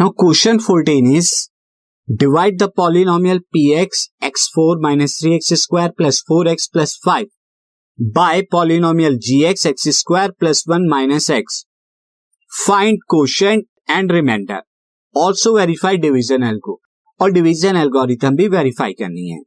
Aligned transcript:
Now 0.00 0.12
question 0.12 0.60
14 0.60 1.14
is 1.14 1.50
divide 2.08 2.58
the 2.58 2.70
polynomial 2.70 3.40
px 3.54 4.04
x4 4.22 4.76
minus 4.80 5.20
3x 5.20 5.58
square 5.58 5.92
plus 5.92 6.22
4x 6.22 6.70
plus 6.72 6.96
5 6.98 7.26
by 7.98 8.40
polynomial 8.50 9.18
gx 9.18 9.66
x 9.66 9.82
square 9.94 10.32
plus 10.32 10.66
1 10.66 10.88
minus 10.88 11.28
x. 11.28 11.66
Find 12.50 12.96
quotient 13.06 13.66
and 13.88 14.10
remainder. 14.10 14.62
Also 15.14 15.56
verify 15.56 15.96
division 15.96 16.42
algo 16.42 16.78
और 17.20 17.32
division 17.32 17.76
algorithm 17.76 18.36
भी 18.36 18.46
verify 18.48 18.92
करनी 18.98 19.28
है 19.30 19.40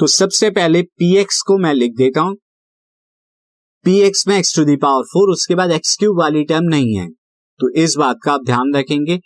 तो 0.00 0.06
सबसे 0.06 0.50
पहले 0.50 0.82
P 0.82 1.14
x 1.16 1.40
को 1.48 1.58
मैं 1.58 1.72
लिख 1.74 1.92
देता 1.96 2.20
हूँ 2.20 2.34
पी 3.84 3.98
एक्स 4.06 4.26
में 4.28 4.36
X 4.38 4.54
to 4.56 4.64
the 4.64 4.76
power 4.86 5.04
four 5.12 5.32
उसके 5.32 5.54
बाद 5.60 5.70
एक्स 5.72 5.96
क्यूब 5.96 6.18
वाली 6.20 6.44
टर्म 6.44 6.64
नहीं 6.74 6.96
है 6.96 7.06
तो 7.60 7.70
इस 7.74 7.96
बात 7.96 8.16
का 8.24 8.32
आप 8.32 8.44
ध्यान 8.46 8.72
रखेंगे। 8.74 9.18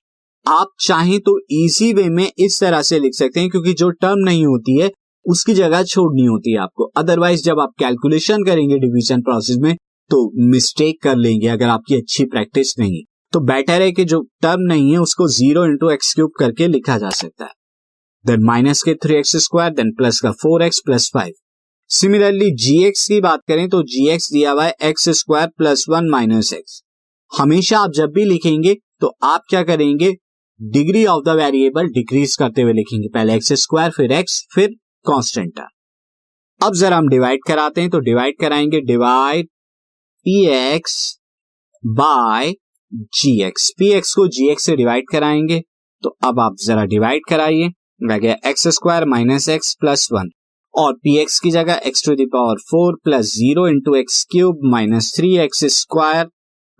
आप 0.47 0.69
चाहें 0.81 1.19
तो 1.21 1.39
इजी 1.55 1.93
वे 1.93 2.09
में 2.11 2.27
इस 2.39 2.61
तरह 2.61 2.83
से 2.83 2.99
लिख 3.01 3.15
सकते 3.15 3.41
हैं, 3.41 3.49
क्योंकि 3.51 3.73
जो 3.73 3.91
टर्म 3.93 4.19
नहीं 4.21 4.45
होती 4.47 4.79
है, 4.81 4.91
उसकी 5.27 5.55
जगह 5.55 5.83
छोड़नी 5.85 6.25
होती 6.25 6.53
है 6.53 6.59
आपको। 6.59 6.85
अदरवाइज़ 6.97 7.43
जब 7.45 7.61
आप 7.61 7.73
कैलकुलेशन 7.79 8.45
करेंगे 8.45 8.79
डिवीज़न 8.79 9.23
प्रोसेस 9.23 9.57
में 9.61 9.75
तो 10.11 10.31
मिस्टेक 10.51 11.03
कर 11.03 11.17
लेंगे 11.17 11.49
अगर 11.49 11.69
आपकी 11.69 11.95
अच्छी 11.95 12.25
प्रैक्टिस 12.25 12.79
नहीं। 12.79 13.03
तो 13.33 13.41
बेटर 13.43 13.83
है 13.83 13.93
कि 13.93 14.05
जो 14.05 14.21
टर्म 14.43 14.61
नहीं 14.63 14.91
है, 14.93 14.99
उसको 14.99 15.29
ज़ीरो 15.31 15.65
इंटू 15.65 15.91
एक्स 15.91 16.13
क्यूब 16.15 16.31
करके 16.39 16.69
लिखा 16.69 16.99
जा 16.99 17.11
सकता 17.11 17.45
है। 17.45 17.51
देन 18.25 18.45
माइनस 18.45 18.83
के 18.83 18.95
three 18.95 19.15
X 19.15 19.37
square 19.37 19.73
then 19.73 19.93
plus 19.93 20.21
का 20.21 20.31
four 20.33 20.63
X 20.63 20.81
plus 20.87 21.11
five 21.15 21.33
similarly 21.91 22.51
G 22.57 22.83
X 22.85 23.07
की 23.09 23.21
बात 23.21 23.41
करें 23.49 23.69
तो 23.69 23.83
जी 23.85 24.07
एक्स 24.09 24.31
दिया 24.33 24.51
हुआ 24.51 24.65
है 24.65 24.75
X 24.83 25.09
square 25.19 25.49
plus 25.59 25.85
one 25.89 26.09
minus 26.09 26.53
X 26.53 26.82
हमेशा 27.33 27.79
आप 27.79 27.91
जब 27.91 28.11
भी 28.15 28.25
लिखेंगे 28.25 28.75
तो 29.01 29.07
आप 29.25 29.43
क्या 29.51 29.63
करेंगे? 29.63 30.11
Degree 30.61 31.05
of 31.07 31.23
the 31.25 31.37
variable 31.37 31.87
decrease 31.89 32.35
करते 32.37 32.63
हुए 32.63 32.73
लिखेंगे। 32.73 33.09
पहले 33.09 33.35
एक्स 33.35 33.53
स्क्वायर, 33.53 33.91
फिर 33.91 34.13
एक्स 34.13 34.45
फिर 34.55 34.69
कांस्टेंट 35.07 35.61
अब 36.61 36.75
जरा 36.75 36.97
हम 36.97 37.09
डिवाइड 37.09 37.41
कराते 37.47 37.81
हैं 37.81 37.91
तो 37.91 37.99
डिवाइड 38.01 38.35
कराएँगे, 38.41 38.81
divide 38.81 39.47
P 40.27 40.45
X 40.47 41.19
by 41.83 42.53
G 42.93 43.41
X 43.43 43.71
P 43.79 43.89
X 43.93 44.15
को 44.15 44.27
जी 44.29 44.49
एक्स 44.51 44.65
से 44.65 44.77
डिवाइड 44.77 45.05
कराएँगे 45.13 45.61
तो 46.03 46.17
अब 46.25 46.41
आप 46.41 46.57
जरा 46.65 46.85
डिवाइड 46.85 47.23
कराइए 47.29 47.69
रह 48.03 48.19
गया 48.19 48.37
X 48.47 48.69
square 48.69 49.05
minus 49.07 49.49
X 49.49 49.75
plus 49.81 50.09
one. 50.13 50.31
और 50.75 50.93
पी 50.95 51.17
एक्स 51.19 51.41
की 51.41 51.51
जगह 51.51 51.81
X 51.87 52.05
to 52.07 52.15
the power 52.15 52.61
four 52.71 52.97
plus 53.05 53.35
zero 53.35 53.67
into 53.69 53.95
X 53.95 54.25
cube 54.33 54.61
minus 54.65 55.13
three 55.17 55.37
X 55.39 55.65
square 55.75 56.29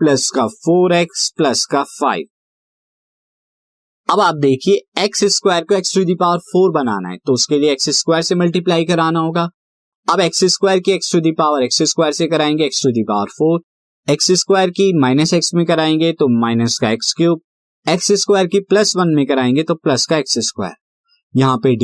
plus 0.03 0.31
का 0.31 0.47
फोर 0.47 0.93
एक्स 0.93 1.29
प्लस 1.37 1.65
का 1.65 1.83
फाइव। 1.83 2.25
अब 4.09 4.21
आप 4.21 4.35
देखिए, 4.35 5.03
एक्स 5.05 5.25
स्क्वायर 5.35 5.65
को 5.65 5.75
X 5.75 5.95
to 5.95 6.05
the 6.05 6.15
power 6.15 6.39
four 6.47 6.71
बनाना 6.73 7.09
है 7.09 7.17
तो 7.17 7.33
उसके 7.33 7.59
लिए 7.59 7.73
एक्स 7.73 7.89
स्क्वायर 7.99 8.23
से 8.23 8.35
मल्टीप्लाई 8.35 8.85
कराना 8.85 9.21
होगा। 9.21 9.49
अब 10.09 10.21
एक्स 10.21 10.45
स्क्वायर 10.53 10.81
की 10.81 10.93
X 10.93 11.13
to 11.13 11.21
the power 11.21 11.63
X 11.63 11.83
square 11.83 12.13
से 12.13 12.27
कराएँगे 12.27 12.65
X 12.65 12.83
to 12.83 12.91
the power 12.93 13.31
four. 13.31 13.61
X 14.09 14.31
square 14.33 14.71
की 14.71 14.93
माइनस 15.01 15.35
एक्स 15.35 15.55
में 15.55 15.65
कराएँगे 15.67 16.13
तो 16.13 16.29
माइनस 16.41 16.79
का 16.79 16.91
एक्स 16.91 17.13
क्यूब। 17.17 17.41
एक्स 17.87 18.13
स्क्वायर 18.23 18.47
की 18.47 18.61
प्लस 18.61 18.97
वन 18.97 19.15
में 19.17 19.25
कराएँगे 19.27 19.63
तो 19.63 19.75
प्लस 19.75 20.07
का 20.07 20.17
एक्स 20.17 20.39
स्क्वायर। 20.47 20.75
यहाँ 21.35 21.59
पे 21.67 21.75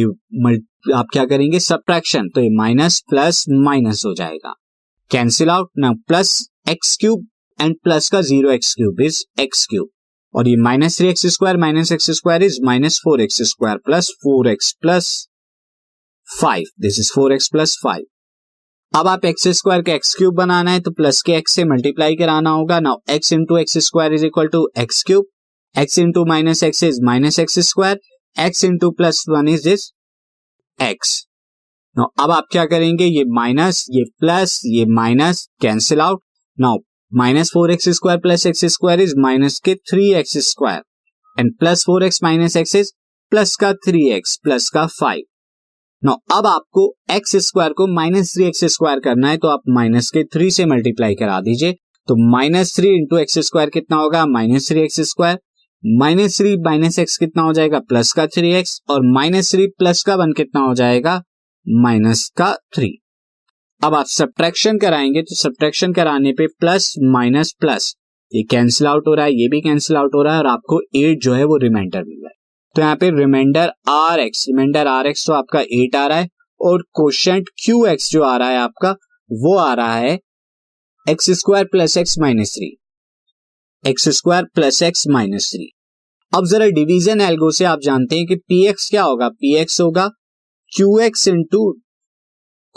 आप 0.96 1.06
क्या 1.12 1.24
करेंगे? 1.26 1.60
सब्ट्रैक्शन 1.60 2.28
तो 2.28 2.40
ये 2.40 2.50
माइनस 2.56 3.02
प्लस 3.10 3.44
माइनस 3.50 4.02
हो 4.06 4.14
जाएगा। 4.14 4.54
कैंसिल 5.10 5.50
आउट 5.50 5.70
ना 5.78 5.92
plus 6.08 6.38
X 6.68 6.96
cube. 6.96 7.26
And 7.60 7.74
plus 7.84 8.08
का 8.08 8.20
zero 8.22 8.50
X 8.50 8.74
cube 8.74 9.00
is 9.00 9.22
X 9.40 9.66
cube 9.66 9.88
और 10.34 10.48
ये 10.48 10.56
minus 10.56 10.98
three 10.98 11.08
X 11.08 11.26
square 11.26 11.56
minus 11.56 11.92
X 11.92 12.10
square 12.10 12.42
is 12.42 12.58
minus 12.64 13.00
four 13.04 13.20
X 13.20 13.42
square 13.42 13.76
plus 13.86 14.10
four 14.22 14.48
X 14.48 14.72
plus 14.82 15.28
five 16.28 16.64
this 16.80 16.98
is 17.00 17.12
four 17.14 17.32
X 17.32 17.48
plus 17.52 17.78
five 17.84 18.04
अब 18.92 19.08
आप 19.08 19.24
x 19.24 19.48
square 19.48 19.82
का 19.82 19.92
x 19.92 20.14
cube 20.14 20.34
बनाना 20.34 20.70
है 20.70 20.80
तो 20.80 20.90
plus 20.90 21.20
के 21.22 21.32
x 21.32 21.54
से 21.54 21.64
मल्टीप्लाई 21.64 22.16
कराना 22.16 22.50
होगा। 22.50 22.78
Now 22.80 22.96
X 23.10 23.32
into 23.32 23.56
X 23.56 23.78
square 23.86 24.12
is 24.14 24.26
equal 24.26 24.48
to 24.48 24.68
X 24.78 25.02
cube 25.02 25.26
X 25.74 25.98
into 25.98 26.24
minus 26.24 26.62
X 26.62 26.82
is 26.82 27.00
minus 27.04 27.38
X 27.38 27.58
square 27.68 28.00
X 28.36 28.64
into 28.64 28.90
plus 28.90 29.24
one 29.28 29.48
is 29.48 29.68
this 29.68 29.90
X 30.78 31.24
now 31.96 32.24
अब 32.24 32.30
आप 32.30 32.46
क्या 32.52 32.64
करेंगे? 32.64 33.04
ये 33.04 33.24
माइनस 33.34 33.86
ये 33.90 34.04
प्लस 34.20 34.60
ये 34.66 34.84
minus 34.94 35.48
cancel 35.60 36.00
out 36.00 36.22
now 36.58 36.78
minus 37.12 37.50
four 37.54 37.70
X 37.70 37.88
square 37.88 38.18
plus 38.18 38.44
X 38.46 38.64
square 38.64 39.00
is 39.00 39.14
minus 39.18 39.58
के 39.64 39.74
three 39.90 40.12
X 40.14 40.36
square 40.48 40.82
and 41.38 41.52
plus 41.58 41.84
four 41.84 42.04
X 42.04 42.22
minus 42.22 42.56
X 42.56 42.74
is 42.76 42.90
plus 43.32 43.54
का 43.56 43.72
three 43.86 44.04
x 44.10 44.36
plus 44.42 44.68
का 44.70 44.84
फाइव 44.86 45.22
नो 46.02 46.12
अब 46.32 46.46
आपको 46.46 46.84
x 47.10 47.36
square 47.46 47.72
को 47.72 47.86
minus 47.86 48.34
three 48.34 48.44
x 48.44 48.64
square 48.64 49.00
करना 49.00 49.30
है 49.30 49.36
तो 49.36 49.48
आप 49.48 49.62
माइनस 49.68 50.10
के 50.10 50.24
थ्री 50.24 50.50
से 50.50 50.66
मल्टीप्लाई 50.66 51.14
करा 51.14 51.40
दीजिए। 51.40 51.72
तो 51.72 52.16
minus 52.30 52.76
three 52.76 52.94
into 52.96 53.18
X 53.18 53.38
square 53.38 53.70
कितना 53.70 53.96
होगा? 53.96 54.26
Minus 54.26 54.68
three 54.68 54.80
X 54.80 55.00
square 55.10 55.38
minus 55.84 56.38
three 56.38 56.56
minus 56.64 56.98
X 56.98 57.16
कितना 57.16 57.42
हो 57.42 57.52
जाएगा? 57.52 57.78
प्लस 57.78 58.12
का 58.12 58.26
थ्री 58.26 58.52
एक्स 58.52 58.80
और 58.90 59.12
माइनस 59.14 59.54
थ्री 59.54 59.66
प्लस 59.78 60.02
का 60.02 60.14
वन 60.14 60.32
कितना 60.32 60.60
हो 60.60 60.74
जाएगा? 60.74 61.22
माइनस 61.66 62.30
का 62.36 62.54
थ्री 62.76 62.96
अब 63.82 63.94
आप 63.94 64.06
सब्ट्रैक्शन 64.08 64.78
कराएँगे 64.78 65.22
तो 65.22 65.34
सब्ट्रैक्शन 65.36 65.92
कराने 65.92 66.32
पे 66.32 66.46
प्लस 66.60 66.92
माइनस 67.12 67.52
प्लस 67.60 67.94
ये 68.32 68.42
कैंसिल 68.42 68.86
आउट 68.86 69.06
हो 69.08 69.14
रहा 69.14 69.24
है, 69.26 69.32
ये 69.32 69.48
भी 69.48 69.60
कैंसिल 69.60 69.96
आउट 69.96 70.14
हो 70.14 70.22
रहा 70.22 70.32
है 70.32 70.38
और 70.38 70.46
आपको 70.46 70.80
एट 70.96 71.22
जो 71.22 71.34
है 71.34 71.44
वो 71.44 71.56
रिमाइंडर 71.56 72.02
मिल 72.04 72.16
रहा 72.16 72.28
है। 72.28 72.34
तो 72.76 72.82
यहाँ 72.82 72.96
पे 72.96 73.10
remainder 73.10 73.72
R 73.88 74.20
X 74.20 74.44
remainder 74.48 74.86
R 74.86 75.06
X 75.06 75.26
तो 75.26 75.32
आपका 75.32 75.60
एट 75.60 75.96
आ 75.96 76.06
रहा 76.06 76.18
है 76.18 76.28
और 76.60 76.82
क्वेश्चन 76.96 77.42
क्यू 77.64 77.84
एक्स 77.86 78.10
जो 78.10 78.22
आ 78.22 78.36
रहा 78.36 78.48
है 78.48 78.58
आपका, 78.58 78.90
वो 79.30 79.56
आ 79.58 79.72
रहा 79.74 79.94
है 79.94 80.18
X 81.06 81.30
square 81.38 81.64
plus 81.64 81.96
X 81.96 82.18
minus 82.18 82.54
three 82.56 82.76
X 83.84 84.08
square 84.16 84.44
plus 84.54 84.82
X 84.82 85.06
minus 85.10 85.50
three 85.50 85.72
अब 86.32 86.46
जरा 86.46 86.66
डिवीज़न 86.74 87.20
एल्गो 87.20 87.50
से 87.50 87.64
आप 87.64 87.80
जानते 87.80 88.16
हैं 88.16 88.26
कि 88.26 88.36
पी 88.38 88.66
एक्स 88.66 88.88
क्या 88.90 89.02
होगा? 89.02 89.28
पी 89.28 89.54
एक्स 89.56 89.80
होगा 89.80 90.08
Q 90.72 90.98
X 90.98 91.28
into 91.28 91.72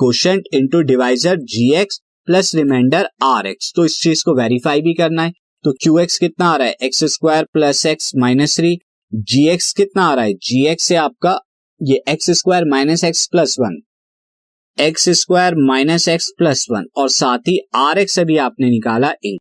question 0.01 0.41
into 0.53 0.79
divisor 0.81 1.35
G 1.45 1.63
X 1.77 1.99
plus 2.27 2.53
remainder 2.55 3.07
R 3.23 3.47
X 3.47 3.71
तो 3.75 3.83
इस 3.85 3.99
चीज़ 4.03 4.23
को 4.25 4.33
वेरीफाई 4.37 4.81
भी 4.81 4.93
करना 4.93 5.23
है। 5.23 5.31
तो 5.65 5.71
क्यू 5.83 5.97
एक्स 5.99 6.17
कितना 6.19 6.45
आ 6.45 6.55
रहा 6.57 6.67
है? 6.67 6.75
X 6.83 7.03
square 7.13 7.45
plus 7.53 7.85
X 7.85 8.11
minus 8.17 8.55
three 8.57 8.75
G 9.13 9.47
X 9.49 9.71
कितना 9.73 10.05
आ 10.05 10.13
रहा 10.13 10.25
है? 10.25 10.33
जी 10.33 10.65
एक्स 10.67 10.83
से 10.83 10.95
आपका 10.95 11.37
ये 11.81 12.01
X 12.09 12.31
square 12.39 12.65
minus 12.71 13.03
X 13.03 13.27
plus 13.31 13.55
one 13.59 13.79
X 14.77 15.07
square 15.19 15.55
minus 15.67 16.07
X 16.07 16.31
plus 16.37 16.65
one 16.71 16.87
और 16.97 17.09
साथ 17.19 17.47
ही 17.47 17.59
आर 17.75 17.99
एक्स 17.99 18.19
अभी 18.19 18.37
आपने 18.47 18.69
निकाला 18.69 19.13
एट 19.25 19.39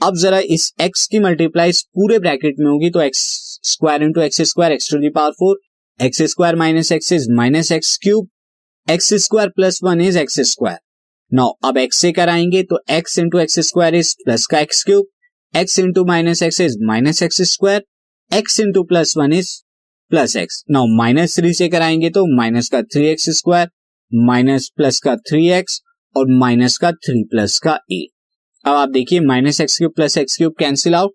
अब 0.00 0.16
जरा 0.18 0.38
इस 0.50 0.72
एक्स 0.80 1.06
की 1.06 1.18
मल्टीप्लाई 1.20 1.72
पूरे 1.94 2.18
ब्रैकेट 2.18 2.60
में 2.60 2.70
होगी 2.70 2.90
तो 2.90 3.00
X 3.00 3.28
square 3.72 4.02
into 4.02 4.20
X 4.20 4.42
square 4.42 4.72
X 4.72 4.90
to 4.92 4.98
the 4.98 5.10
power 5.14 5.40
four 5.40 5.60
X 6.00 6.22
square 6.32 6.56
minus 6.56 6.92
X 6.92 7.12
is 7.12 7.32
minus 7.32 7.72
X 7.72 7.98
cube 8.02 8.28
X 8.88 9.12
square 9.14 9.48
plus 9.48 9.78
one 9.84 10.00
is 10.00 10.18
X 10.18 10.40
square 10.40 10.78
now 11.32 11.46
अब 11.64 11.76
एक्स 11.78 11.96
से 11.96 12.10
कराएँगे 12.12 12.62
तो 12.62 12.78
X 12.90 13.18
into 13.18 13.38
X 13.38 13.58
square 13.60 13.94
is 13.94 14.14
plus 14.24 14.46
का 14.46 14.58
X 14.58 14.82
cube 14.84 15.04
X 15.54 15.78
into 15.78 16.04
minus 16.04 16.42
X 16.42 16.60
is 16.60 16.76
minus 16.86 17.22
X 17.22 17.40
square 17.50 17.84
X 18.30 18.58
into 18.60 18.82
plus 18.84 19.16
one 19.16 19.32
is 19.32 19.50
plus 20.10 20.36
X 20.36 20.62
now 20.70 20.84
minus 20.96 21.38
three 21.38 21.52
से 21.54 21.68
कराएँगे 21.68 22.10
तो 22.10 22.24
minus 22.36 22.68
का 22.68 22.82
three 22.82 23.06
X 23.06 23.28
square 23.38 23.68
minus 24.12 24.68
plus 24.76 24.98
का 25.00 25.16
three 25.30 25.48
x 25.50 25.80
और 26.16 26.34
minus 26.38 26.78
का 26.78 26.92
three 26.92 27.22
plus 27.24 27.58
का 27.58 27.78
ए 27.92 28.06
अब 28.64 28.74
आप 28.74 28.88
देखिए 28.88 29.20
minus 29.20 29.60
X 29.60 29.78
cube 29.78 29.92
plus 29.96 30.18
X 30.18 30.36
cube 30.36 30.54
cancel 30.58 30.94
out 30.94 31.14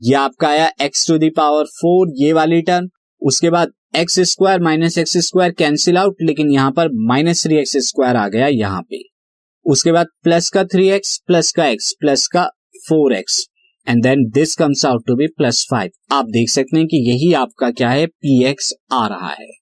ये 0.00 0.14
आपका 0.16 0.48
आया 0.48 0.70
एक्स 0.82 1.06
टू 1.08 1.18
दावर 1.18 1.64
फोर 1.74 2.14
ये 2.16 2.32
वाली 2.32 2.62
टर्म 2.62 2.88
उसके 3.22 3.50
बाद 3.50 3.72
X 3.96 4.18
square 4.30 4.60
minus 4.60 4.98
X 4.98 5.16
square 5.26 5.52
cancel 5.52 5.98
out 5.98 6.22
लेकिन 6.22 6.50
यहाँ 6.50 6.70
पर 6.70 6.88
माइनस 7.08 7.42
थ्री 7.44 7.56
एक्स 7.56 7.76
स्क्वायर 7.86 8.16
आ 8.16 8.26
गया 8.28 8.46
यहाँ 8.46 8.82
पे। 8.82 9.02
उसके 9.66 9.92
बाद 9.92 10.06
प्लस 10.24 10.50
का 10.50 10.64
थ्री 10.64 10.88
एक्स 10.90 11.16
प्लस 11.26 11.52
का 11.52 11.66
एक्स 11.66 11.92
प्लस 12.00 12.26
का 12.26 12.44
four 12.88 13.14
X 13.14 13.46
and 13.86 14.02
then 14.02 14.28
this 14.30 14.54
comes 14.56 14.84
out 14.86 15.06
to 15.06 15.16
be 15.16 15.26
plus 15.36 15.66
five 15.70 16.14
आप 16.14 16.24
देख 16.28 16.48
सकते 16.48 16.76
हैं 16.76 16.86
कि 16.86 17.02
यही 17.10 17.32
आपका 17.34 17.70
क्या 17.70 17.90
है 17.90 18.06
पी 18.06 18.42
एक्स 18.44 18.74
आ 18.92 19.06
रहा 19.06 19.30
है। 19.30 19.61